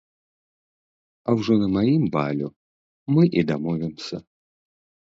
[1.27, 2.47] А ўжо на маім балю
[3.15, 4.15] мы і дамовімся.